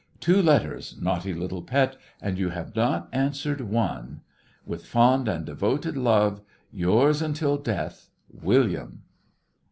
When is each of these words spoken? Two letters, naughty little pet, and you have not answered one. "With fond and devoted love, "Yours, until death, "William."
Two 0.19 0.41
letters, 0.41 0.97
naughty 0.99 1.31
little 1.31 1.61
pet, 1.61 1.95
and 2.19 2.39
you 2.39 2.49
have 2.49 2.75
not 2.75 3.07
answered 3.13 3.61
one. 3.61 4.21
"With 4.65 4.83
fond 4.87 5.27
and 5.27 5.45
devoted 5.45 5.95
love, 5.95 6.41
"Yours, 6.73 7.21
until 7.21 7.55
death, 7.57 8.09
"William." 8.31 9.03